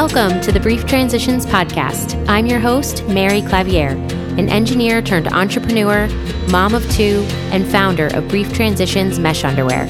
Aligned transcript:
Welcome 0.00 0.40
to 0.42 0.52
the 0.52 0.60
Brief 0.60 0.86
Transitions 0.86 1.44
Podcast. 1.44 2.24
I'm 2.28 2.46
your 2.46 2.60
host, 2.60 3.04
Mary 3.08 3.42
Clavieres, 3.42 3.98
an 4.38 4.48
engineer 4.48 5.02
turned 5.02 5.26
entrepreneur, 5.26 6.06
mom 6.52 6.72
of 6.76 6.88
two, 6.92 7.26
and 7.50 7.66
founder 7.66 8.06
of 8.14 8.28
Brief 8.28 8.52
Transitions 8.52 9.18
Mesh 9.18 9.42
Underwear. 9.42 9.86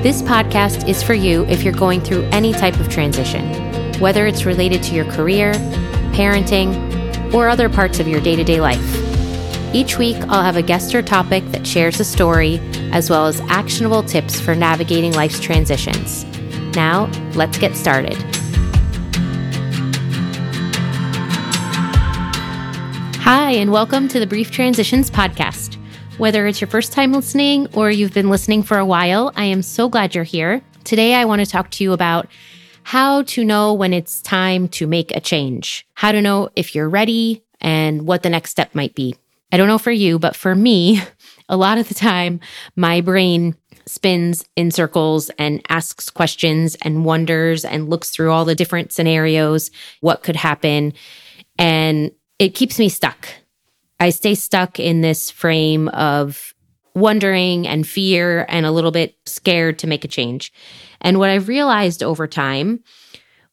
This 0.00 0.22
podcast 0.22 0.88
is 0.88 1.02
for 1.02 1.14
you 1.14 1.44
if 1.46 1.64
you're 1.64 1.72
going 1.72 2.00
through 2.02 2.22
any 2.26 2.52
type 2.52 2.78
of 2.78 2.88
transition, 2.88 3.52
whether 3.98 4.28
it's 4.28 4.44
related 4.44 4.80
to 4.84 4.94
your 4.94 5.06
career, 5.06 5.54
parenting, 6.14 7.34
or 7.34 7.48
other 7.48 7.68
parts 7.68 7.98
of 7.98 8.06
your 8.06 8.20
day 8.20 8.36
to 8.36 8.44
day 8.44 8.60
life. 8.60 9.74
Each 9.74 9.98
week, 9.98 10.18
I'll 10.28 10.44
have 10.44 10.56
a 10.56 10.62
guest 10.62 10.94
or 10.94 11.02
topic 11.02 11.42
that 11.46 11.66
shares 11.66 11.98
a 11.98 12.04
story, 12.04 12.60
as 12.92 13.10
well 13.10 13.26
as 13.26 13.40
actionable 13.48 14.04
tips 14.04 14.40
for 14.40 14.54
navigating 14.54 15.14
life's 15.14 15.40
transitions. 15.40 16.24
Now, 16.76 17.10
let's 17.34 17.58
get 17.58 17.74
started. 17.74 18.31
Hi, 23.24 23.52
and 23.52 23.70
welcome 23.70 24.08
to 24.08 24.18
the 24.18 24.26
Brief 24.26 24.50
Transitions 24.50 25.08
Podcast. 25.08 25.76
Whether 26.18 26.48
it's 26.48 26.60
your 26.60 26.66
first 26.66 26.92
time 26.92 27.12
listening 27.12 27.68
or 27.72 27.88
you've 27.88 28.12
been 28.12 28.30
listening 28.30 28.64
for 28.64 28.78
a 28.78 28.84
while, 28.84 29.30
I 29.36 29.44
am 29.44 29.62
so 29.62 29.88
glad 29.88 30.12
you're 30.12 30.24
here. 30.24 30.60
Today, 30.82 31.14
I 31.14 31.24
want 31.24 31.38
to 31.38 31.46
talk 31.46 31.70
to 31.70 31.84
you 31.84 31.92
about 31.92 32.26
how 32.82 33.22
to 33.22 33.44
know 33.44 33.74
when 33.74 33.92
it's 33.94 34.20
time 34.22 34.66
to 34.70 34.88
make 34.88 35.14
a 35.14 35.20
change, 35.20 35.86
how 35.94 36.10
to 36.10 36.20
know 36.20 36.48
if 36.56 36.74
you're 36.74 36.88
ready, 36.88 37.44
and 37.60 38.08
what 38.08 38.24
the 38.24 38.28
next 38.28 38.50
step 38.50 38.74
might 38.74 38.96
be. 38.96 39.14
I 39.52 39.56
don't 39.56 39.68
know 39.68 39.78
for 39.78 39.92
you, 39.92 40.18
but 40.18 40.34
for 40.34 40.56
me, 40.56 41.00
a 41.48 41.56
lot 41.56 41.78
of 41.78 41.86
the 41.86 41.94
time, 41.94 42.40
my 42.74 43.00
brain 43.00 43.54
spins 43.86 44.44
in 44.56 44.72
circles 44.72 45.30
and 45.38 45.62
asks 45.68 46.10
questions 46.10 46.76
and 46.82 47.04
wonders 47.04 47.64
and 47.64 47.88
looks 47.88 48.10
through 48.10 48.32
all 48.32 48.44
the 48.44 48.56
different 48.56 48.90
scenarios, 48.90 49.70
what 50.00 50.24
could 50.24 50.36
happen. 50.36 50.92
And 51.56 52.10
it 52.42 52.56
keeps 52.56 52.76
me 52.76 52.88
stuck. 52.88 53.28
I 54.00 54.10
stay 54.10 54.34
stuck 54.34 54.80
in 54.80 55.00
this 55.00 55.30
frame 55.30 55.86
of 55.90 56.54
wondering 56.92 57.68
and 57.68 57.86
fear 57.86 58.46
and 58.48 58.66
a 58.66 58.72
little 58.72 58.90
bit 58.90 59.14
scared 59.26 59.78
to 59.78 59.86
make 59.86 60.04
a 60.04 60.08
change. 60.08 60.52
And 61.00 61.20
what 61.20 61.30
I've 61.30 61.46
realized 61.46 62.02
over 62.02 62.26
time 62.26 62.82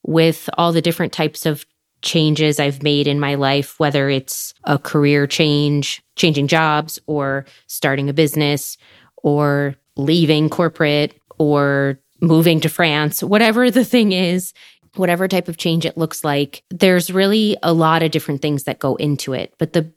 with 0.02 0.50
all 0.58 0.72
the 0.72 0.82
different 0.82 1.14
types 1.14 1.46
of 1.46 1.68
changes 2.02 2.60
I've 2.60 2.82
made 2.82 3.06
in 3.06 3.20
my 3.20 3.36
life, 3.36 3.80
whether 3.80 4.10
it's 4.10 4.56
a 4.64 4.80
career 4.80 5.28
change, 5.28 6.02
changing 6.16 6.48
jobs, 6.48 6.98
or 7.06 7.46
starting 7.68 8.10
a 8.10 8.14
business, 8.14 8.76
or 9.18 9.76
leaving 9.98 10.50
corporate, 10.50 11.14
or 11.38 12.00
moving 12.22 12.60
to 12.62 12.70
France, 12.70 13.22
whatever 13.22 13.70
the 13.70 13.86
thing 13.86 14.14
is, 14.14 14.52
whatever 14.96 15.28
type 15.28 15.48
of 15.48 15.58
change 15.58 15.86
it 15.86 15.98
looks 15.98 16.24
like, 16.24 16.64
there's 16.70 17.12
really 17.12 17.58
a 17.64 17.74
lot 17.74 18.04
of 18.04 18.12
different 18.12 18.42
things 18.42 18.64
that 18.64 18.80
go 18.80 18.96
into 18.96 19.34
it. 19.34 19.54
But 19.58 19.74
the 19.74 19.92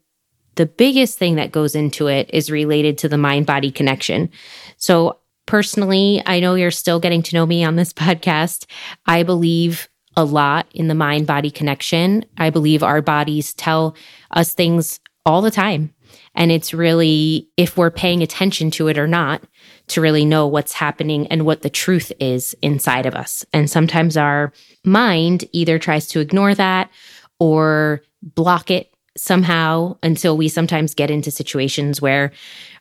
the 0.55 0.67
biggest 0.67 1.19
thing 1.19 1.37
that 1.37 1.53
goes 1.53 1.75
into 1.75 2.09
it 2.09 2.29
is 2.33 2.51
related 2.51 2.99
to 2.99 3.09
the 3.09 3.17
mind 3.17 3.47
body 3.47 3.71
connection. 3.71 4.31
So, 4.77 5.19
personally, 5.47 6.23
I 6.27 6.41
know 6.41 6.55
you're 6.55 6.71
still 6.71 7.01
getting 7.01 7.23
to 7.23 7.35
know 7.35 7.47
me 7.47 7.65
on 7.65 7.77
this 7.77 7.93
podcast. 7.95 8.67
I 9.07 9.23
believe 9.23 9.89
a 10.17 10.25
lot 10.25 10.67
in 10.75 10.89
the 10.89 10.95
mind 10.95 11.27
body 11.27 11.51
connection. 11.51 12.25
I 12.37 12.51
believe 12.51 12.83
our 12.83 13.01
bodies 13.01 13.55
tell 13.55 13.97
us 14.31 14.53
things 14.53 15.01
all 15.25 15.41
the 15.41 15.51
time. 15.51 15.95
And 16.35 16.51
it's 16.51 16.73
really, 16.73 17.49
if 17.57 17.77
we're 17.77 17.91
paying 17.91 18.23
attention 18.23 18.71
to 18.73 18.89
it 18.89 18.99
or 18.99 19.07
not, 19.07 19.43
to 19.89 20.01
really 20.01 20.25
know 20.25 20.47
what's 20.47 20.73
happening 20.73 21.27
and 21.27 21.45
what 21.45 21.63
the 21.63 21.71
truth 21.71 22.13
is 22.21 22.55
inside 22.63 23.07
of 23.07 23.15
us. 23.15 23.45
And 23.53 23.69
sometimes 23.71 24.17
our 24.17 24.53
mind 24.85 25.45
either 25.53 25.79
tries 25.79 26.07
to 26.09 26.21
ignore 26.21 26.55
that 26.55 26.91
or 27.39 28.03
block 28.23 28.71
it 28.71 28.93
somehow 29.17 29.97
until 30.03 30.37
we 30.37 30.49
sometimes 30.49 30.95
get 30.95 31.11
into 31.11 31.31
situations 31.31 32.01
where 32.01 32.33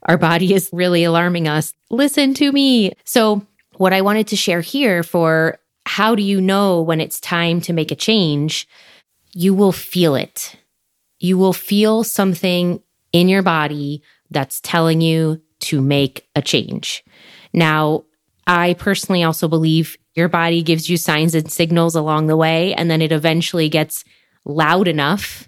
our 0.03 0.17
body 0.17 0.53
is 0.53 0.69
really 0.71 1.03
alarming 1.03 1.47
us. 1.47 1.73
Listen 1.89 2.33
to 2.35 2.51
me. 2.51 2.93
So, 3.03 3.45
what 3.77 3.93
I 3.93 4.01
wanted 4.01 4.27
to 4.27 4.35
share 4.35 4.61
here 4.61 5.01
for 5.01 5.57
how 5.85 6.13
do 6.15 6.21
you 6.21 6.39
know 6.39 6.81
when 6.81 7.01
it's 7.01 7.19
time 7.19 7.61
to 7.61 7.73
make 7.73 7.91
a 7.91 7.95
change? 7.95 8.67
You 9.33 9.53
will 9.53 9.71
feel 9.71 10.15
it. 10.15 10.55
You 11.19 11.37
will 11.37 11.53
feel 11.53 12.03
something 12.03 12.81
in 13.13 13.29
your 13.29 13.41
body 13.41 14.01
that's 14.29 14.61
telling 14.61 15.01
you 15.01 15.41
to 15.59 15.81
make 15.81 16.27
a 16.35 16.41
change. 16.41 17.03
Now, 17.53 18.05
I 18.47 18.73
personally 18.73 19.23
also 19.23 19.47
believe 19.47 19.97
your 20.15 20.27
body 20.27 20.63
gives 20.63 20.89
you 20.89 20.97
signs 20.97 21.35
and 21.35 21.51
signals 21.51 21.95
along 21.95 22.27
the 22.27 22.37
way, 22.37 22.73
and 22.73 22.89
then 22.89 23.01
it 23.01 23.11
eventually 23.11 23.69
gets 23.69 24.03
loud 24.45 24.87
enough 24.87 25.47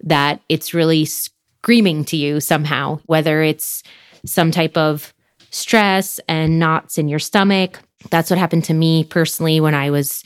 that 0.00 0.40
it's 0.48 0.74
really 0.74 1.04
screaming 1.04 2.04
to 2.06 2.16
you 2.16 2.40
somehow, 2.40 2.98
whether 3.06 3.42
it's 3.42 3.82
some 4.26 4.50
type 4.50 4.76
of 4.76 5.14
stress 5.50 6.18
and 6.28 6.58
knots 6.58 6.98
in 6.98 7.08
your 7.08 7.18
stomach. 7.18 7.80
That's 8.10 8.30
what 8.30 8.38
happened 8.38 8.64
to 8.64 8.74
me 8.74 9.04
personally 9.04 9.60
when 9.60 9.74
I 9.74 9.90
was 9.90 10.24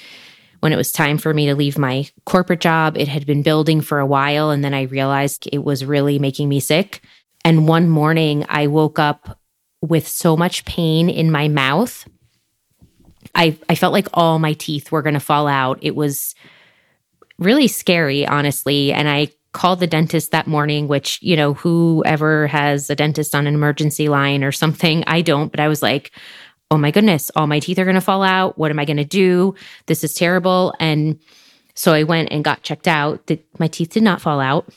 when 0.61 0.73
it 0.73 0.77
was 0.77 0.93
time 0.93 1.19
for 1.19 1.33
me 1.33 1.47
to 1.47 1.55
leave 1.55 1.79
my 1.79 2.09
corporate 2.25 2.61
job. 2.61 2.97
It 2.97 3.09
had 3.09 3.27
been 3.27 3.43
building 3.43 3.81
for 3.81 3.99
a 3.99 4.07
while 4.07 4.51
and 4.51 4.65
then 4.65 4.75
I 4.75 4.83
realized 4.83 5.49
it 5.53 5.65
was 5.65 5.85
really 5.85 6.19
making 6.19 6.49
me 6.49 6.61
sick. 6.61 7.03
And 7.45 7.69
one 7.69 7.89
morning 7.89 8.45
I 8.49 8.67
woke 8.67 8.99
up 8.99 9.39
with 9.81 10.09
so 10.09 10.37
much 10.37 10.65
pain 10.65 11.09
in 11.09 11.31
my 11.31 11.49
mouth. 11.49 12.09
I, 13.35 13.59
I 13.69 13.75
felt 13.75 13.93
like 13.93 14.09
all 14.15 14.39
my 14.39 14.55
teeth 14.55 14.91
were 14.91 15.03
going 15.03 15.15
to 15.15 15.21
fall 15.21 15.47
out. 15.47 15.79
It 15.83 15.95
was 15.95 16.35
really 17.39 17.69
scary, 17.69 18.27
honestly. 18.27 18.93
And 18.93 19.09
I 19.09 19.29
called 19.53 19.81
the 19.81 19.87
dentist 19.87 20.33
that 20.33 20.47
morning, 20.47 20.87
which, 20.89 21.19
you 21.23 21.37
know, 21.37 21.55
whoever 21.55 22.47
has 22.47 22.91
a 22.91 22.95
dentist 22.95 23.35
on 23.35 23.47
an 23.47 23.55
emergency 23.55 24.09
line 24.09 24.45
or 24.45 24.53
something, 24.53 25.03
I 25.07 25.23
don't, 25.23 25.51
but 25.51 25.61
I 25.61 25.69
was 25.69 25.83
like, 25.83 26.13
oh 26.71 26.79
my 26.79 26.91
goodness, 26.91 27.31
all 27.37 27.47
my 27.47 27.61
teeth 27.61 27.79
are 27.79 27.85
going 27.85 27.95
to 27.95 28.01
fall 28.01 28.23
out. 28.23 28.59
What 28.59 28.71
am 28.71 28.79
I 28.79 28.85
going 28.85 28.97
to 28.97 29.05
do? 29.05 29.55
This 29.87 30.03
is 30.03 30.15
terrible. 30.15 30.75
And 30.81 31.19
so 31.75 31.93
I 31.93 32.03
went 32.03 32.31
and 32.33 32.45
got 32.45 32.63
checked 32.63 32.89
out. 32.89 33.31
My 33.59 33.69
teeth 33.69 33.91
did 33.91 34.03
not 34.03 34.21
fall 34.21 34.41
out, 34.41 34.69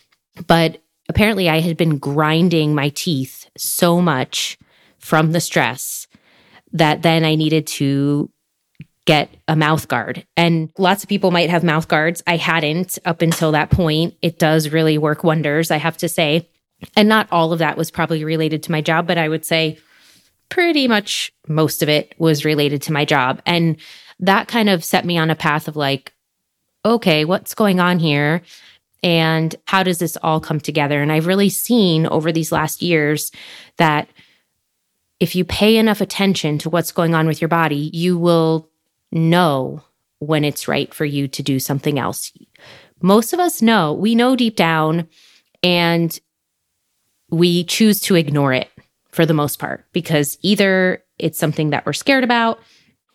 but 0.48 0.82
apparently 1.08 1.50
I 1.50 1.60
had 1.60 1.78
been 1.78 1.98
grinding 1.98 2.76
my 2.76 2.90
teeth 2.90 3.50
so 3.58 4.02
much 4.02 4.58
from 5.00 5.32
the 5.32 5.42
stress 5.42 6.08
that 6.74 7.02
then 7.02 7.26
I 7.26 7.36
needed 7.36 7.66
to 7.68 8.30
get 9.06 9.30
a 9.48 9.56
mouth 9.56 9.88
guard. 9.88 10.28
And 10.38 10.72
lots 10.78 11.02
of 11.02 11.10
people 11.10 11.32
might 11.32 11.50
have 11.50 11.64
mouth 11.64 11.88
guards. 11.88 12.22
I 12.28 12.38
hadn't 12.38 13.00
up 13.06 13.24
until 13.24 13.54
that 13.54 13.72
point. 13.72 14.16
It 14.22 14.38
does 14.38 14.70
really 14.70 15.00
work 15.00 15.24
wonders, 15.24 15.72
I 15.72 15.78
have 15.78 15.98
to 15.98 16.10
say. 16.10 16.48
And 16.96 17.10
not 17.10 17.28
all 17.32 17.52
of 17.52 17.60
that 17.60 17.76
was 17.76 17.90
probably 17.90 18.24
related 18.24 18.62
to 18.64 18.72
my 18.72 18.82
job, 18.82 19.08
but 19.08 19.18
I 19.18 19.28
would 19.28 19.46
say 19.46 19.80
pretty 20.50 20.88
much 20.88 21.32
most 21.48 21.82
of 21.82 21.90
it 21.90 22.14
was 22.18 22.46
related 22.46 22.82
to 22.84 22.94
my 22.94 23.06
job. 23.06 23.42
And 23.46 23.78
that 24.20 24.48
kind 24.48 24.70
of 24.70 24.84
set 24.84 25.06
me 25.06 25.18
on 25.18 25.30
a 25.30 25.36
path 25.36 25.68
of 25.68 25.76
like, 25.76 26.14
okay, 26.86 27.26
what's 27.26 27.54
going 27.54 27.80
on 27.80 28.00
here? 28.00 28.42
And 29.02 29.56
how 29.66 29.84
does 29.84 30.00
this 30.00 30.18
all 30.18 30.40
come 30.40 30.60
together? 30.60 31.02
And 31.02 31.12
I've 31.12 31.28
really 31.28 31.50
seen 31.50 32.06
over 32.08 32.32
these 32.32 32.52
last 32.52 32.82
years 32.82 33.32
that 33.78 34.10
if 35.20 35.36
you 35.36 35.46
pay 35.46 35.78
enough 35.78 36.02
attention 36.02 36.58
to 36.60 36.70
what's 36.70 36.92
going 36.92 37.14
on 37.14 37.28
with 37.28 37.42
your 37.42 37.48
body, 37.48 37.90
you 37.94 38.18
will 38.18 38.70
know 39.12 39.84
when 40.20 40.44
it's 40.44 40.68
right 40.68 40.94
for 40.94 41.06
you 41.06 41.28
to 41.28 41.44
do 41.44 41.60
something 41.60 41.98
else. 41.98 42.32
Most 43.02 43.34
of 43.34 43.40
us 43.40 43.62
know, 43.62 43.94
we 43.94 44.16
know 44.16 44.36
deep 44.36 44.56
down, 44.56 45.08
and 45.64 46.18
we 47.30 47.64
choose 47.64 48.02
to 48.02 48.16
ignore 48.16 48.54
it 48.54 48.70
for 49.20 49.26
the 49.26 49.34
most 49.34 49.60
part 49.60 49.84
because 49.92 50.38
either 50.44 51.04
it's 51.18 51.38
something 51.38 51.72
that 51.72 51.86
we're 51.86 51.92
scared 51.92 52.24
about 52.24 52.58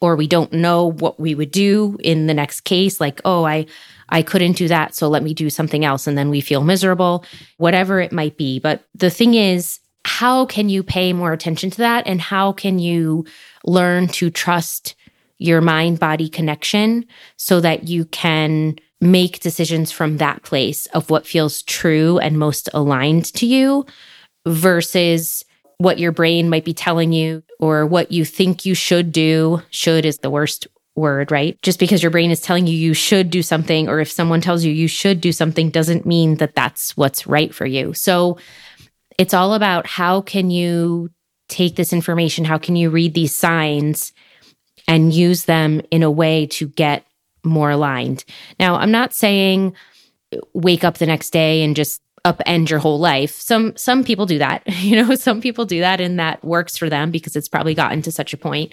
or 0.03 0.17
we 0.17 0.27
don't 0.27 0.53
know 0.53 0.91
what 0.91 1.19
we 1.19 1.35
would 1.35 1.51
do 1.51 1.97
in 2.05 2.27
the 2.27 2.35
next 2.35 2.61
case 2.61 3.01
like 3.01 3.23
oh 3.25 3.45
i 3.45 3.65
i 4.11 4.21
couldn't 4.21 4.59
do 4.59 4.69
that 4.69 4.95
so 4.95 5.09
let 5.09 5.23
me 5.23 5.33
do 5.33 5.49
something 5.49 5.83
else 5.83 6.07
and 6.07 6.19
then 6.19 6.29
we 6.29 6.43
feel 6.43 6.63
miserable 6.63 7.25
whatever 7.57 8.03
it 8.03 8.13
might 8.13 8.37
be. 8.37 8.59
But 8.59 8.85
the 8.95 9.09
thing 9.09 9.33
is 9.33 9.81
how 10.05 10.45
can 10.45 10.69
you 10.69 10.83
pay 10.83 11.15
more 11.15 11.33
attention 11.33 11.71
to 11.71 11.79
that 11.79 12.07
and 12.07 12.21
how 12.21 12.53
can 12.53 12.79
you 12.79 13.25
learn 13.65 14.09
to 14.09 14.29
trust 14.29 14.97
your 15.39 15.63
mind 15.63 16.01
body 16.01 16.29
connection 16.29 17.07
so 17.39 17.63
that 17.63 17.89
you 17.89 18.05
can 18.05 18.77
make 19.01 19.41
decisions 19.41 19.91
from 19.91 20.19
that 20.19 20.43
place 20.43 20.85
of 20.93 21.09
what 21.09 21.27
feels 21.27 21.63
true 21.63 22.19
and 22.19 22.39
most 22.39 22.69
aligned 22.75 23.25
to 23.33 23.47
you 23.47 23.87
versus 24.47 25.47
what 25.85 25.99
your 25.99 26.13
brain 26.13 26.51
might 26.51 26.65
be 26.65 26.75
telling 26.75 27.13
you 27.13 27.43
or 27.61 27.87
what 27.87 28.11
you 28.11 28.25
think 28.25 28.67
you 28.67 28.75
should 28.75 29.13
do. 29.13 29.63
Should 29.71 30.05
is 30.05 30.19
the 30.19 30.31
worst 30.31 30.67
word, 30.97 31.31
right? 31.31 31.61
Just 31.63 31.79
because 31.79 32.03
your 32.03 32.11
brain 32.11 32.31
is 32.31 32.41
telling 32.41 32.67
you 32.67 32.77
you 32.77 32.95
should 32.95 33.31
do 33.31 33.43
something, 33.43 33.89
or 33.89 34.01
if 34.01 34.11
someone 34.11 34.41
tells 34.41 34.65
you 34.65 34.73
you 34.73 34.89
should 34.89 35.21
do 35.21 35.33
something, 35.33 35.71
doesn't 35.71 36.07
mean 36.07 36.37
that 36.37 36.55
that's 36.55 36.97
what's 36.97 37.27
right 37.27 37.55
for 37.55 37.67
you. 37.67 37.95
So 37.95 38.39
it's 39.19 39.35
all 39.35 39.55
about 39.55 39.87
how 39.87 40.21
can 40.21 40.51
you 40.51 41.11
take 41.49 41.77
this 41.77 41.93
information? 41.93 42.45
How 42.45 42.59
can 42.59 42.75
you 42.75 42.91
read 42.91 43.15
these 43.15 43.35
signs 43.35 44.13
and 44.89 45.13
use 45.13 45.45
them 45.45 45.81
in 45.91 46.03
a 46.03 46.11
way 46.11 46.47
to 46.47 46.69
get 46.69 47.07
more 47.45 47.71
aligned. 47.71 48.25
Now, 48.59 48.77
I'm 48.77 48.91
not 48.91 49.13
saying 49.13 49.75
wake 50.53 50.83
up 50.83 50.99
the 50.99 51.07
next 51.07 51.31
day 51.31 51.63
and 51.63 51.77
just 51.77 52.03
upend 52.25 52.71
your 52.71 52.79
whole 52.79 52.99
life. 52.99 53.39
Some 53.41 53.77
some 53.77 54.05
people 54.05 54.27
do 54.27 54.39
that. 54.39 54.63
You 54.85 55.03
know, 55.03 55.15
some 55.15 55.41
people 55.41 55.65
do 55.65 55.81
that 55.81 56.01
and 56.01 56.19
that 56.19 56.45
works 56.45 56.77
for 56.77 56.91
them 56.91 57.11
because 57.11 57.37
it's 57.37 57.49
probably 57.49 57.75
gotten 57.75 58.03
to 58.03 58.13
such 58.13 58.35
a 58.35 58.37
point. 58.37 58.73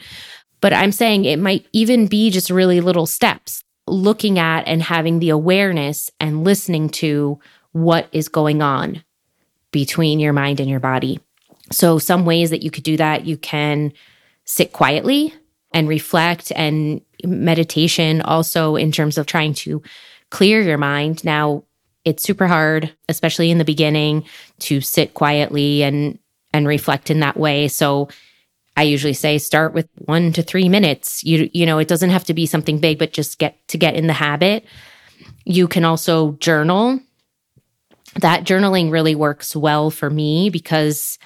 But 0.59 0.73
I'm 0.73 0.91
saying 0.91 1.25
it 1.25 1.39
might 1.39 1.65
even 1.73 2.07
be 2.07 2.29
just 2.29 2.49
really 2.49 2.81
little 2.81 3.05
steps, 3.05 3.63
looking 3.87 4.37
at 4.37 4.67
and 4.67 4.83
having 4.83 5.19
the 5.19 5.29
awareness 5.29 6.09
and 6.19 6.43
listening 6.43 6.89
to 6.89 7.39
what 7.71 8.07
is 8.11 8.27
going 8.27 8.61
on 8.61 9.03
between 9.71 10.19
your 10.19 10.33
mind 10.33 10.59
and 10.59 10.69
your 10.69 10.79
body. 10.79 11.19
So 11.71 11.97
some 11.97 12.25
ways 12.25 12.49
that 12.49 12.61
you 12.61 12.69
could 12.69 12.83
do 12.83 12.97
that, 12.97 13.25
you 13.25 13.37
can 13.37 13.93
sit 14.43 14.73
quietly 14.73 15.33
and 15.73 15.87
reflect 15.87 16.51
and 16.55 17.01
meditation 17.23 18.21
also 18.21 18.75
in 18.75 18.91
terms 18.91 19.17
of 19.17 19.25
trying 19.25 19.53
to 19.53 19.81
clear 20.29 20.61
your 20.61 20.77
mind. 20.77 21.23
Now, 21.23 21.63
it's 22.05 22.23
super 22.23 22.47
hard, 22.47 22.93
especially 23.09 23.51
in 23.51 23.57
the 23.57 23.65
beginning, 23.65 24.25
to 24.59 24.81
sit 24.81 25.13
quietly 25.13 25.83
and 25.83 26.17
and 26.53 26.67
reflect 26.67 27.09
in 27.09 27.21
that 27.21 27.37
way. 27.37 27.67
So 27.67 28.09
I 28.75 28.83
usually 28.83 29.13
say 29.13 29.37
start 29.37 29.73
with 29.73 29.87
1 30.05 30.33
to 30.33 30.43
3 30.43 30.69
minutes. 30.69 31.23
You 31.23 31.49
you 31.53 31.65
know, 31.65 31.77
it 31.77 31.87
doesn't 31.87 32.09
have 32.09 32.25
to 32.25 32.33
be 32.33 32.45
something 32.45 32.79
big, 32.79 32.99
but 32.99 33.13
just 33.13 33.39
get 33.39 33.67
to 33.69 33.77
get 33.77 33.95
in 33.95 34.07
the 34.07 34.13
habit. 34.13 34.65
You 35.45 35.67
can 35.67 35.85
also 35.85 36.33
journal. 36.33 36.99
That 38.19 38.43
journaling 38.43 38.91
really 38.91 39.15
works 39.15 39.55
well 39.55 39.89
for 39.89 40.09
me 40.09 40.49
because 40.49 41.17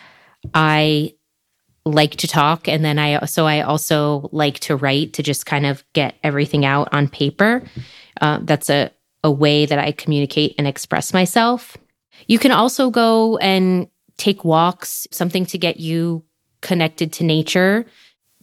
I 0.53 1.13
like 1.85 2.15
to 2.17 2.27
talk 2.27 2.67
and 2.67 2.83
then 2.83 2.97
I 2.97 3.25
so 3.25 3.45
I 3.45 3.61
also 3.61 4.29
like 4.31 4.59
to 4.61 4.75
write 4.75 5.13
to 5.13 5.23
just 5.23 5.45
kind 5.45 5.65
of 5.65 5.83
get 5.93 6.15
everything 6.23 6.65
out 6.65 6.89
on 6.91 7.07
paper. 7.07 7.63
Uh, 8.19 8.39
that's 8.41 8.69
a 8.69 8.91
a 9.25 9.31
way 9.31 9.65
that 9.65 9.79
I 9.79 9.91
communicate 9.91 10.53
and 10.59 10.67
express 10.67 11.11
myself. 11.11 11.75
You 12.27 12.37
can 12.37 12.51
also 12.51 12.91
go 12.91 13.37
and 13.37 13.87
take 14.17 14.45
walks, 14.45 15.07
something 15.11 15.47
to 15.47 15.57
get 15.57 15.79
you 15.79 16.23
connected 16.61 17.11
to 17.13 17.23
nature. 17.23 17.87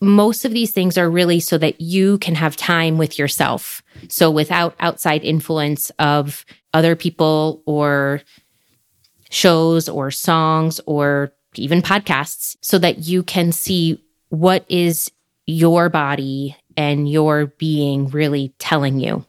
Most 0.00 0.44
of 0.44 0.50
these 0.52 0.72
things 0.72 0.98
are 0.98 1.08
really 1.08 1.38
so 1.38 1.56
that 1.58 1.80
you 1.80 2.18
can 2.18 2.34
have 2.34 2.56
time 2.56 2.98
with 2.98 3.16
yourself. 3.16 3.80
So 4.08 4.28
without 4.28 4.74
outside 4.80 5.22
influence 5.22 5.90
of 6.00 6.44
other 6.74 6.96
people 6.96 7.62
or 7.64 8.20
shows 9.30 9.88
or 9.88 10.10
songs 10.10 10.80
or 10.84 11.32
even 11.54 11.80
podcasts, 11.80 12.56
so 12.60 12.76
that 12.78 12.98
you 12.98 13.22
can 13.22 13.52
see 13.52 14.02
what 14.30 14.64
is 14.68 15.12
your 15.46 15.88
body 15.88 16.56
and 16.76 17.08
your 17.08 17.46
being 17.46 18.08
really 18.08 18.52
telling 18.58 18.98
you. 18.98 19.24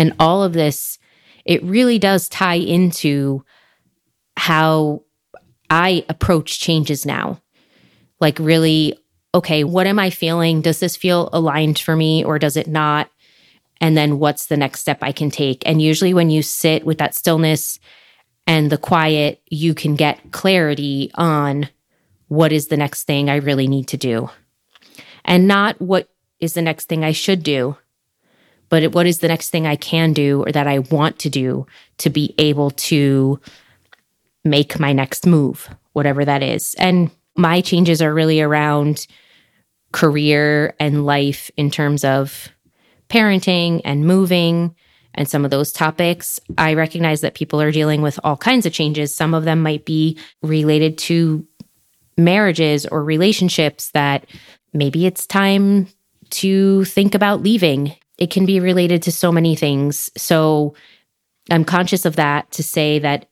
And 0.00 0.14
all 0.18 0.42
of 0.42 0.54
this, 0.54 0.98
it 1.44 1.62
really 1.62 1.98
does 1.98 2.26
tie 2.30 2.54
into 2.54 3.44
how 4.34 5.02
I 5.68 6.06
approach 6.08 6.58
changes 6.58 7.04
now. 7.04 7.42
Like, 8.18 8.38
really, 8.38 8.98
okay, 9.34 9.62
what 9.62 9.86
am 9.86 9.98
I 9.98 10.08
feeling? 10.08 10.62
Does 10.62 10.80
this 10.80 10.96
feel 10.96 11.28
aligned 11.34 11.78
for 11.78 11.96
me 11.96 12.24
or 12.24 12.38
does 12.38 12.56
it 12.56 12.66
not? 12.66 13.10
And 13.78 13.94
then 13.94 14.18
what's 14.18 14.46
the 14.46 14.56
next 14.56 14.80
step 14.80 15.00
I 15.02 15.12
can 15.12 15.30
take? 15.30 15.62
And 15.66 15.82
usually, 15.82 16.14
when 16.14 16.30
you 16.30 16.42
sit 16.42 16.86
with 16.86 16.96
that 16.96 17.14
stillness 17.14 17.78
and 18.46 18.72
the 18.72 18.78
quiet, 18.78 19.42
you 19.50 19.74
can 19.74 19.96
get 19.96 20.32
clarity 20.32 21.10
on 21.14 21.68
what 22.28 22.52
is 22.52 22.68
the 22.68 22.78
next 22.78 23.04
thing 23.04 23.28
I 23.28 23.36
really 23.36 23.68
need 23.68 23.88
to 23.88 23.98
do 23.98 24.30
and 25.26 25.46
not 25.46 25.78
what 25.78 26.08
is 26.38 26.54
the 26.54 26.62
next 26.62 26.88
thing 26.88 27.04
I 27.04 27.12
should 27.12 27.42
do, 27.42 27.76
but 28.70 28.92
what 28.92 29.06
is 29.06 29.18
the 29.18 29.28
next 29.28 29.50
thing 29.50 29.66
I 29.66 29.76
can 29.76 30.14
do 30.14 30.42
or 30.46 30.52
that 30.52 30.66
I 30.66 30.78
want 30.78 31.18
to 31.20 31.28
do 31.28 31.66
to 31.98 32.08
be 32.08 32.34
able 32.38 32.70
to 32.70 33.38
make 34.44 34.80
my 34.80 34.92
next 34.92 35.26
move, 35.26 35.68
whatever 35.92 36.24
that 36.24 36.42
is. 36.42 36.74
And 36.78 37.10
my 37.36 37.60
changes 37.60 38.00
are 38.00 38.14
really 38.14 38.40
around 38.40 39.06
career 39.92 40.74
and 40.78 41.04
life 41.04 41.50
in 41.56 41.70
terms 41.70 42.04
of 42.04 42.48
parenting 43.08 43.80
and 43.84 44.06
moving 44.06 44.74
and 45.14 45.28
some 45.28 45.44
of 45.44 45.50
those 45.50 45.72
topics. 45.72 46.38
I 46.56 46.74
recognize 46.74 47.20
that 47.20 47.34
people 47.34 47.60
are 47.60 47.72
dealing 47.72 48.00
with 48.02 48.20
all 48.22 48.36
kinds 48.36 48.66
of 48.66 48.72
changes. 48.72 49.14
Some 49.14 49.34
of 49.34 49.44
them 49.44 49.62
might 49.62 49.84
be 49.84 50.16
related 50.42 50.96
to 50.98 51.46
marriages 52.16 52.86
or 52.86 53.02
relationships 53.02 53.90
that 53.90 54.26
maybe 54.72 55.06
it's 55.06 55.26
time 55.26 55.88
to 56.30 56.84
think 56.84 57.14
about 57.14 57.42
leaving 57.42 57.96
it 58.20 58.30
can 58.30 58.46
be 58.46 58.60
related 58.60 59.02
to 59.02 59.12
so 59.12 59.32
many 59.32 59.56
things. 59.56 60.10
So 60.16 60.74
I'm 61.50 61.64
conscious 61.64 62.04
of 62.04 62.16
that 62.16 62.50
to 62.52 62.62
say 62.62 62.98
that 63.00 63.26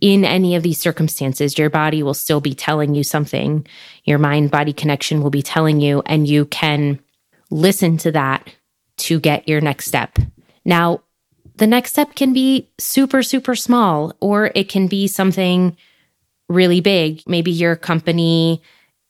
in 0.00 0.24
any 0.24 0.56
of 0.56 0.64
these 0.64 0.80
circumstances, 0.80 1.56
your 1.56 1.70
body 1.70 2.02
will 2.02 2.12
still 2.12 2.40
be 2.40 2.54
telling 2.54 2.94
you 2.96 3.04
something. 3.04 3.64
Your 4.04 4.18
mind 4.18 4.50
body 4.50 4.72
connection 4.72 5.22
will 5.22 5.30
be 5.30 5.42
telling 5.42 5.80
you, 5.80 6.02
and 6.06 6.26
you 6.26 6.44
can 6.46 6.98
listen 7.50 7.96
to 7.98 8.10
that 8.10 8.52
to 8.96 9.20
get 9.20 9.48
your 9.48 9.60
next 9.60 9.86
step. 9.86 10.18
Now, 10.64 11.02
the 11.56 11.68
next 11.68 11.92
step 11.92 12.16
can 12.16 12.32
be 12.32 12.68
super, 12.78 13.22
super 13.22 13.54
small, 13.54 14.16
or 14.20 14.50
it 14.56 14.68
can 14.68 14.88
be 14.88 15.06
something 15.06 15.76
really 16.48 16.80
big. 16.80 17.22
Maybe 17.28 17.52
your 17.52 17.76
company 17.76 18.60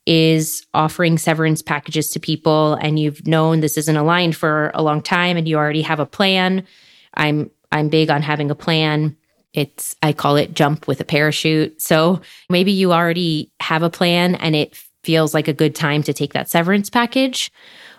is 0.07 0.67
offering 0.75 1.17
severance 1.19 1.63
packages 1.63 2.09
to 2.11 2.21
people 2.21 2.75
and 2.75 2.99
you've 2.99 3.27
known 3.27 3.61
this 3.61 3.79
isn't 3.79 3.97
aligned 3.97 4.37
for 4.37 4.71
a 4.75 4.83
long 4.83 5.01
time 5.01 5.37
and 5.37 5.49
you 5.49 5.57
already 5.57 5.83
have 5.83 6.01
a 6.01 6.07
plan. 6.07 6.67
I'm 7.15 7.51
I'm 7.71 7.89
big 7.89 8.11
on 8.11 8.23
having 8.23 8.51
a 8.51 8.55
plan. 8.55 9.17
It's 9.53 9.95
I 10.03 10.13
call 10.13 10.37
it 10.37 10.55
jump 10.55 10.89
with 10.89 11.01
a 11.01 11.05
parachute. 11.05 11.81
So 11.81 12.21
maybe 12.51 12.73
you 12.73 12.93
already 12.93 13.53
have 13.61 13.83
a 13.83 13.91
plan 13.91 14.35
and 14.37 14.57
it 14.57 14.77
feels 15.05 15.35
like 15.35 15.49
a 15.49 15.53
good 15.53 15.75
time 15.75 16.03
to 16.05 16.13
take 16.13 16.33
that 16.33 16.49
severance 16.49 16.91
package. 16.91 17.53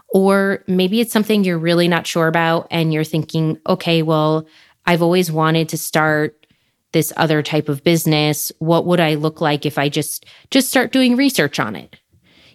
Or 0.10 0.64
maybe 0.68 1.02
it's 1.02 1.12
something 1.12 1.44
you're 1.44 1.58
really 1.58 1.88
not 1.88 2.06
sure 2.06 2.28
about 2.28 2.68
and 2.70 2.94
you're 2.94 3.04
thinking, 3.04 3.60
okay, 3.68 4.04
well, 4.04 4.46
I've 4.86 5.02
always 5.02 5.32
wanted 5.32 5.70
to 5.70 5.78
start 5.78 6.43
this 6.94 7.12
other 7.18 7.44
type 7.44 7.70
of 7.70 7.84
business 7.84 8.52
what 8.60 8.86
would 8.86 9.00
i 9.00 9.16
look 9.16 9.42
like 9.42 9.66
if 9.66 9.78
i 9.78 9.90
just 9.90 10.26
just 10.50 10.70
start 10.70 10.92
doing 10.92 11.16
research 11.16 11.60
on 11.60 11.76
it? 11.76 11.98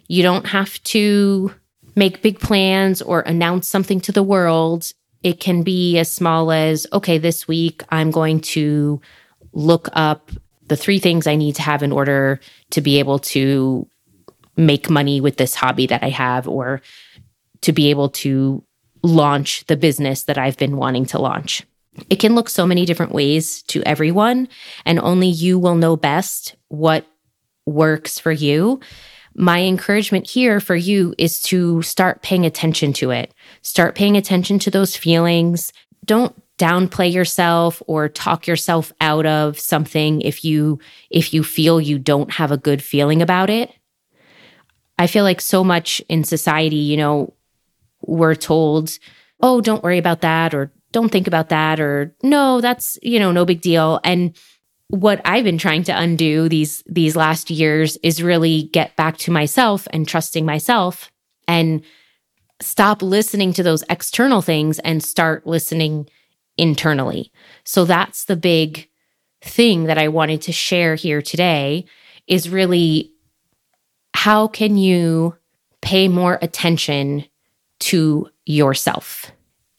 You 0.07 0.23
don't 0.23 0.47
have 0.47 0.81
to 0.85 1.53
make 1.95 2.21
big 2.21 2.39
plans 2.39 3.01
or 3.01 3.21
announce 3.21 3.67
something 3.67 3.99
to 4.01 4.11
the 4.11 4.23
world. 4.23 4.91
It 5.21 5.39
can 5.39 5.63
be 5.63 5.97
as 5.99 6.11
small 6.11 6.51
as 6.51 6.87
okay 6.93 7.17
this 7.17 7.47
week 7.47 7.83
i'm 7.89 8.09
going 8.09 8.39
to 8.39 9.01
look 9.51 9.89
up 9.93 10.31
the 10.67 10.77
three 10.77 10.99
things 10.99 11.27
i 11.27 11.35
need 11.35 11.55
to 11.55 11.61
have 11.61 11.83
in 11.83 11.91
order 11.91 12.39
to 12.69 12.79
be 12.79 12.99
able 12.99 13.19
to 13.19 13.85
make 14.55 14.89
money 14.89 15.19
with 15.19 15.35
this 15.35 15.55
hobby 15.55 15.87
that 15.87 16.03
i 16.03 16.09
have 16.09 16.47
or 16.47 16.81
to 17.61 17.73
be 17.73 17.89
able 17.89 18.07
to 18.09 18.63
launch 19.03 19.65
the 19.65 19.75
business 19.75 20.23
that 20.23 20.37
i've 20.37 20.57
been 20.57 20.77
wanting 20.77 21.05
to 21.05 21.19
launch 21.19 21.65
it 22.09 22.19
can 22.19 22.35
look 22.35 22.49
so 22.49 22.65
many 22.65 22.85
different 22.85 23.11
ways 23.11 23.63
to 23.63 23.81
everyone, 23.83 24.47
and 24.85 24.99
only 24.99 25.27
you 25.27 25.59
will 25.59 25.75
know 25.75 25.95
best 25.95 26.55
what 26.67 27.05
works 27.65 28.19
for 28.19 28.31
you. 28.31 28.79
My 29.35 29.61
encouragement 29.61 30.27
here 30.27 30.59
for 30.59 30.75
you 30.75 31.13
is 31.17 31.41
to 31.43 31.81
start 31.81 32.21
paying 32.21 32.45
attention 32.45 32.93
to 32.93 33.11
it. 33.11 33.33
Start 33.61 33.95
paying 33.95 34.17
attention 34.17 34.59
to 34.59 34.71
those 34.71 34.95
feelings. 34.95 35.71
Don't 36.05 36.35
downplay 36.57 37.11
yourself 37.11 37.81
or 37.87 38.09
talk 38.09 38.45
yourself 38.45 38.91
out 38.99 39.25
of 39.25 39.57
something 39.59 40.21
if 40.21 40.43
you 40.43 40.77
if 41.09 41.33
you 41.33 41.43
feel 41.43 41.79
you 41.79 41.97
don't 41.97 42.31
have 42.31 42.51
a 42.51 42.57
good 42.57 42.83
feeling 42.83 43.21
about 43.21 43.49
it. 43.49 43.71
I 44.97 45.07
feel 45.07 45.23
like 45.23 45.39
so 45.39 45.63
much 45.63 46.01
in 46.09 46.25
society, 46.25 46.75
you 46.75 46.97
know, 46.97 47.33
we're 48.01 48.35
told, 48.35 48.97
"Oh, 49.39 49.61
don't 49.61 49.83
worry 49.83 49.97
about 49.97 50.21
that," 50.21 50.53
or 50.53 50.73
don't 50.91 51.11
think 51.11 51.27
about 51.27 51.49
that 51.49 51.79
or 51.79 52.15
no 52.23 52.61
that's 52.61 52.97
you 53.01 53.19
know 53.19 53.31
no 53.31 53.45
big 53.45 53.61
deal. 53.61 53.99
And 54.03 54.35
what 54.91 55.21
i've 55.23 55.43
been 55.43 55.59
trying 55.59 55.83
to 55.83 55.97
undo 55.97 56.49
these 56.49 56.83
these 56.87 57.15
last 57.15 57.51
years 57.51 57.95
is 58.01 58.23
really 58.23 58.63
get 58.73 58.95
back 58.95 59.17
to 59.17 59.31
myself 59.31 59.87
and 59.93 60.07
trusting 60.07 60.45
myself 60.45 61.11
and 61.47 61.83
stop 62.61 63.01
listening 63.01 63.53
to 63.53 63.63
those 63.63 63.83
external 63.89 64.41
things 64.41 64.79
and 64.79 65.03
start 65.03 65.47
listening 65.47 66.09
internally. 66.57 67.31
So 67.63 67.85
that's 67.85 68.25
the 68.25 68.35
big 68.35 68.89
thing 69.41 69.85
that 69.85 69.97
i 69.97 70.07
wanted 70.07 70.41
to 70.41 70.51
share 70.51 70.95
here 70.95 71.21
today 71.21 71.85
is 72.27 72.49
really 72.49 73.11
how 74.13 74.47
can 74.47 74.77
you 74.77 75.35
pay 75.81 76.07
more 76.07 76.37
attention 76.41 77.23
to 77.79 78.29
yourself 78.45 79.31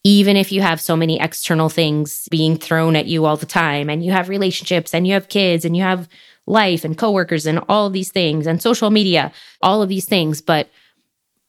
even 0.02 0.36
if 0.36 0.50
you 0.50 0.62
have 0.62 0.80
so 0.80 0.96
many 0.96 1.20
external 1.20 1.68
things 1.68 2.26
being 2.30 2.56
thrown 2.56 2.96
at 2.96 3.06
you 3.06 3.26
all 3.26 3.36
the 3.36 3.46
time 3.46 3.90
and 3.90 4.04
you 4.04 4.12
have 4.12 4.28
relationships 4.28 4.94
and 4.94 5.06
you 5.06 5.12
have 5.12 5.28
kids 5.28 5.64
and 5.64 5.76
you 5.76 5.82
have 5.82 6.08
life 6.46 6.84
and 6.84 6.96
coworkers 6.96 7.46
and 7.46 7.60
all 7.68 7.86
of 7.86 7.92
these 7.92 8.10
things 8.10 8.46
and 8.46 8.62
social 8.62 8.90
media, 8.90 9.30
all 9.60 9.82
of 9.82 9.88
these 9.88 10.06
things. 10.06 10.40
But 10.40 10.70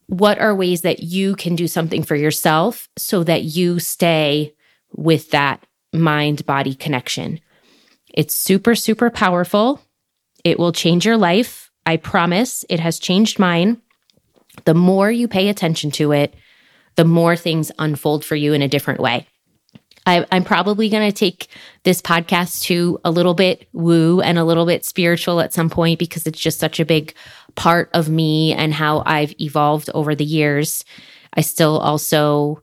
what 0.06 0.38
are 0.38 0.54
ways 0.54 0.82
that 0.82 1.02
you 1.02 1.34
can 1.34 1.56
do 1.56 1.66
something 1.66 2.02
for 2.02 2.14
yourself 2.14 2.88
so 2.98 3.24
that 3.24 3.44
you 3.44 3.78
stay 3.78 4.54
with 4.94 5.30
that 5.30 5.64
mind 5.92 6.44
body 6.46 6.74
connection. 6.74 7.40
It's 8.12 8.34
super, 8.34 8.74
super 8.74 9.10
powerful. 9.10 9.80
It 10.44 10.58
will 10.58 10.72
change 10.72 11.06
your 11.06 11.16
life. 11.16 11.70
I 11.86 11.96
promise 11.96 12.64
it 12.68 12.80
has 12.80 12.98
changed 12.98 13.38
mine. 13.38 13.80
The 14.64 14.74
more 14.74 15.10
you 15.10 15.28
pay 15.28 15.48
attention 15.48 15.90
to 15.92 16.12
it, 16.12 16.34
the 16.96 17.04
more 17.04 17.36
things 17.36 17.72
unfold 17.78 18.24
for 18.24 18.36
you 18.36 18.52
in 18.52 18.62
a 18.62 18.68
different 18.68 19.00
way. 19.00 19.26
I, 20.04 20.26
am 20.32 20.44
probably 20.44 20.88
going 20.88 21.08
to 21.08 21.16
take 21.16 21.46
this 21.84 22.02
podcast 22.02 22.62
to 22.62 22.98
a 23.04 23.10
little 23.10 23.34
bit 23.34 23.68
woo 23.72 24.20
and 24.20 24.36
a 24.36 24.44
little 24.44 24.66
bit 24.66 24.84
spiritual 24.84 25.40
at 25.40 25.52
some 25.52 25.70
point 25.70 25.98
because 25.98 26.26
it's 26.26 26.40
just 26.40 26.58
such 26.58 26.80
a 26.80 26.84
big 26.84 27.14
part 27.54 27.88
of 27.94 28.08
me 28.08 28.52
and 28.52 28.74
how 28.74 29.02
I've 29.06 29.34
evolved 29.40 29.90
over 29.94 30.14
the 30.14 30.24
years. 30.24 30.84
I 31.34 31.40
still 31.42 31.78
also 31.78 32.62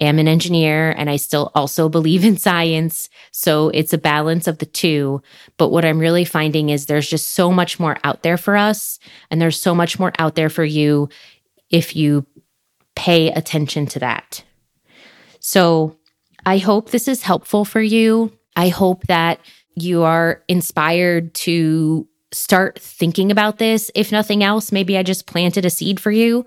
am 0.00 0.18
an 0.18 0.26
engineer 0.26 0.90
and 0.90 1.08
I 1.08 1.16
still 1.16 1.52
also 1.54 1.88
believe 1.88 2.24
in 2.24 2.36
science. 2.36 3.08
So 3.30 3.68
it's 3.68 3.92
a 3.92 3.98
balance 3.98 4.48
of 4.48 4.58
the 4.58 4.66
two. 4.66 5.22
But 5.56 5.68
what 5.68 5.84
I'm 5.84 6.00
really 6.00 6.24
finding 6.24 6.70
is 6.70 6.86
there's 6.86 7.08
just 7.08 7.32
so 7.32 7.52
much 7.52 7.78
more 7.78 7.98
out 8.02 8.22
there 8.22 8.36
for 8.36 8.56
us. 8.56 8.98
And 9.30 9.40
there's 9.40 9.60
so 9.60 9.74
much 9.76 10.00
more 10.00 10.12
out 10.18 10.34
there 10.34 10.50
for 10.50 10.64
you 10.64 11.08
if 11.70 11.94
you 11.96 12.26
pay 12.94 13.30
attention 13.30 13.86
to 13.86 13.98
that. 14.00 14.44
So 15.40 15.96
I 16.46 16.58
hope 16.58 16.90
this 16.90 17.08
is 17.08 17.22
helpful 17.22 17.64
for 17.64 17.80
you. 17.80 18.32
I 18.56 18.68
hope 18.68 19.06
that 19.08 19.40
you 19.74 20.02
are 20.02 20.42
inspired 20.48 21.34
to 21.34 22.06
start 22.32 22.78
thinking 22.78 23.30
about 23.30 23.58
this. 23.58 23.90
If 23.94 24.12
nothing 24.12 24.42
else, 24.42 24.72
maybe 24.72 24.96
I 24.96 25.02
just 25.02 25.26
planted 25.26 25.64
a 25.64 25.70
seed 25.70 26.00
for 26.00 26.10
you 26.10 26.44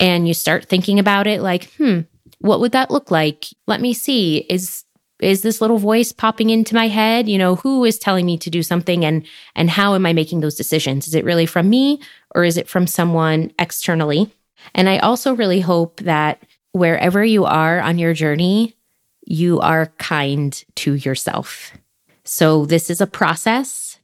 and 0.00 0.26
you 0.26 0.34
start 0.34 0.66
thinking 0.66 0.98
about 0.98 1.26
it 1.26 1.40
like, 1.40 1.72
hmm, 1.74 2.00
what 2.38 2.60
would 2.60 2.72
that 2.72 2.90
look 2.90 3.10
like? 3.10 3.46
Let 3.66 3.80
me 3.80 3.94
see. 3.94 4.38
Is 4.48 4.84
is 5.20 5.42
this 5.42 5.60
little 5.60 5.78
voice 5.78 6.10
popping 6.12 6.50
into 6.50 6.74
my 6.74 6.88
head? 6.88 7.28
You 7.28 7.38
know, 7.38 7.54
who 7.54 7.84
is 7.84 7.98
telling 7.98 8.26
me 8.26 8.36
to 8.38 8.50
do 8.50 8.62
something 8.62 9.04
and 9.04 9.26
and 9.54 9.70
how 9.70 9.94
am 9.94 10.06
I 10.06 10.12
making 10.12 10.40
those 10.40 10.56
decisions? 10.56 11.06
Is 11.06 11.14
it 11.14 11.24
really 11.24 11.46
from 11.46 11.70
me 11.70 12.00
or 12.34 12.44
is 12.44 12.56
it 12.56 12.68
from 12.68 12.86
someone 12.86 13.52
externally? 13.58 14.32
And 14.74 14.88
I 14.88 14.98
also 14.98 15.34
really 15.34 15.60
hope 15.60 16.00
that 16.00 16.42
wherever 16.72 17.24
you 17.24 17.44
are 17.44 17.80
on 17.80 17.98
your 17.98 18.14
journey, 18.14 18.76
you 19.26 19.60
are 19.60 19.86
kind 19.98 20.64
to 20.76 20.94
yourself. 20.94 21.72
So 22.24 22.66
this 22.66 22.90
is 22.90 23.00
a 23.00 23.06
process. 23.06 23.98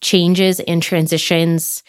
Changes 0.00 0.60
and 0.60 0.82
transitions 0.82 1.82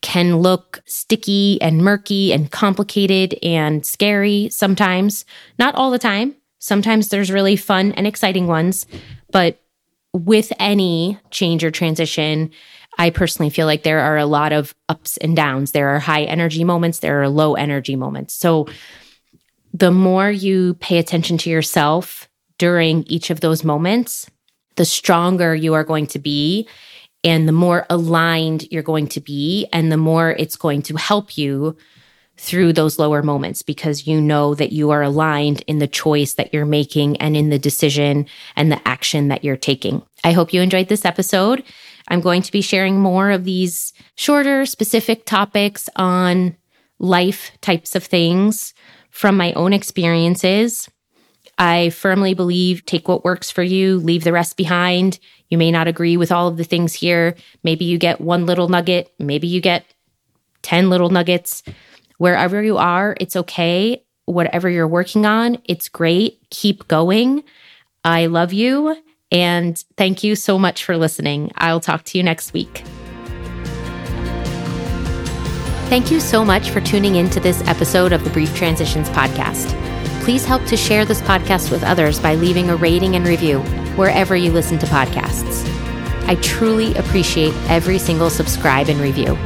can 0.00 0.38
look 0.38 0.82
sticky 0.84 1.60
and 1.62 1.78
murky 1.78 2.32
and 2.32 2.50
complicated 2.50 3.38
and 3.42 3.84
scary 3.84 4.48
sometimes. 4.50 5.24
Not 5.58 5.74
all 5.74 5.90
the 5.90 5.98
time. 5.98 6.36
Sometimes 6.58 7.08
there's 7.08 7.32
really 7.32 7.56
fun 7.56 7.92
and 7.92 8.06
exciting 8.06 8.46
ones. 8.46 8.86
But 9.30 9.60
with 10.12 10.52
any 10.58 11.18
change 11.30 11.64
or 11.64 11.70
transition, 11.70 12.50
I 12.98 13.10
personally 13.10 13.50
feel 13.50 13.66
like 13.66 13.82
there 13.82 14.00
are 14.00 14.16
a 14.16 14.26
lot 14.26 14.52
of 14.52 14.74
ups 14.88 15.16
and 15.18 15.34
downs. 15.34 15.72
There 15.72 15.88
are 15.88 15.98
high 15.98 16.24
energy 16.24 16.64
moments, 16.64 17.00
there 17.00 17.22
are 17.22 17.28
low 17.28 17.54
energy 17.54 17.96
moments. 17.96 18.34
So 18.34 18.66
the 19.72 19.90
more 19.90 20.30
you 20.30 20.74
pay 20.74 20.98
attention 20.98 21.38
to 21.38 21.50
yourself 21.50 22.28
during 22.58 23.02
each 23.04 23.30
of 23.30 23.40
those 23.40 23.64
moments, 23.64 24.30
the 24.76 24.84
stronger 24.84 25.54
you 25.54 25.74
are 25.74 25.84
going 25.84 26.06
to 26.08 26.18
be 26.18 26.68
and 27.24 27.48
the 27.48 27.52
more 27.52 27.86
aligned 27.88 28.70
you're 28.70 28.82
going 28.82 29.08
to 29.08 29.20
be, 29.20 29.66
and 29.72 29.90
the 29.90 29.96
more 29.96 30.32
it's 30.32 30.56
going 30.56 30.82
to 30.82 30.96
help 30.96 31.38
you 31.38 31.76
through 32.36 32.72
those 32.72 32.98
lower 32.98 33.22
moments 33.22 33.62
because 33.62 34.06
you 34.06 34.20
know 34.20 34.54
that 34.54 34.72
you 34.72 34.90
are 34.90 35.02
aligned 35.02 35.62
in 35.62 35.78
the 35.78 35.86
choice 35.86 36.34
that 36.34 36.52
you're 36.52 36.66
making 36.66 37.16
and 37.18 37.36
in 37.36 37.48
the 37.48 37.58
decision 37.58 38.26
and 38.56 38.70
the 38.70 38.88
action 38.88 39.28
that 39.28 39.44
you're 39.44 39.56
taking. 39.56 40.02
I 40.22 40.32
hope 40.32 40.52
you 40.52 40.60
enjoyed 40.60 40.88
this 40.88 41.04
episode. 41.04 41.64
I'm 42.08 42.20
going 42.20 42.42
to 42.42 42.52
be 42.52 42.60
sharing 42.60 43.00
more 43.00 43.30
of 43.30 43.44
these 43.44 43.92
shorter, 44.16 44.66
specific 44.66 45.24
topics 45.24 45.88
on 45.96 46.56
life 46.98 47.50
types 47.60 47.94
of 47.94 48.04
things 48.04 48.74
from 49.10 49.36
my 49.36 49.52
own 49.54 49.72
experiences. 49.72 50.88
I 51.58 51.90
firmly 51.90 52.34
believe 52.34 52.84
take 52.84 53.06
what 53.08 53.24
works 53.24 53.50
for 53.50 53.62
you, 53.62 53.98
leave 53.98 54.24
the 54.24 54.32
rest 54.32 54.56
behind. 54.56 55.18
You 55.48 55.58
may 55.58 55.70
not 55.70 55.86
agree 55.86 56.16
with 56.16 56.32
all 56.32 56.48
of 56.48 56.56
the 56.56 56.64
things 56.64 56.94
here. 56.94 57.36
Maybe 57.62 57.84
you 57.84 57.96
get 57.96 58.20
one 58.20 58.44
little 58.46 58.68
nugget, 58.68 59.12
maybe 59.18 59.46
you 59.46 59.60
get 59.60 59.84
10 60.62 60.90
little 60.90 61.10
nuggets. 61.10 61.62
Wherever 62.18 62.62
you 62.62 62.76
are, 62.76 63.16
it's 63.20 63.36
okay. 63.36 64.02
Whatever 64.24 64.70
you're 64.70 64.88
working 64.88 65.26
on, 65.26 65.58
it's 65.64 65.88
great. 65.88 66.40
Keep 66.50 66.88
going. 66.88 67.44
I 68.02 68.26
love 68.26 68.52
you. 68.52 68.96
And 69.34 69.76
thank 69.96 70.22
you 70.22 70.36
so 70.36 70.60
much 70.60 70.84
for 70.84 70.96
listening. 70.96 71.50
I'll 71.56 71.80
talk 71.80 72.04
to 72.04 72.18
you 72.18 72.22
next 72.22 72.52
week. 72.52 72.84
Thank 75.90 76.12
you 76.12 76.20
so 76.20 76.44
much 76.44 76.70
for 76.70 76.80
tuning 76.80 77.16
in 77.16 77.28
to 77.30 77.40
this 77.40 77.60
episode 77.66 78.12
of 78.12 78.22
the 78.22 78.30
Brief 78.30 78.54
Transitions 78.56 79.08
Podcast. 79.10 79.68
Please 80.22 80.44
help 80.44 80.64
to 80.66 80.76
share 80.76 81.04
this 81.04 81.20
podcast 81.20 81.70
with 81.72 81.82
others 81.82 82.20
by 82.20 82.36
leaving 82.36 82.70
a 82.70 82.76
rating 82.76 83.16
and 83.16 83.26
review 83.26 83.58
wherever 83.96 84.36
you 84.36 84.52
listen 84.52 84.78
to 84.78 84.86
podcasts. 84.86 85.68
I 86.26 86.36
truly 86.36 86.94
appreciate 86.94 87.54
every 87.68 87.98
single 87.98 88.30
subscribe 88.30 88.88
and 88.88 89.00
review. 89.00 89.36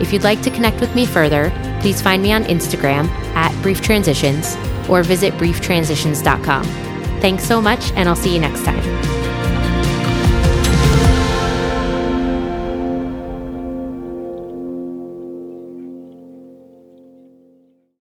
If 0.00 0.12
you'd 0.12 0.24
like 0.24 0.40
to 0.42 0.50
connect 0.50 0.80
with 0.80 0.94
me 0.94 1.04
further, 1.04 1.52
please 1.80 2.00
find 2.00 2.22
me 2.22 2.32
on 2.32 2.44
Instagram 2.44 3.08
at 3.34 3.62
Brief 3.62 3.82
Transitions 3.82 4.56
or 4.88 5.02
visit 5.02 5.34
brieftransitions.com. 5.34 6.91
Thanks 7.22 7.44
so 7.44 7.60
much, 7.62 7.92
and 7.92 8.08
I'll 8.08 8.16
see 8.16 8.34
you 8.34 8.40
next 8.40 8.64
time. 8.64 9.21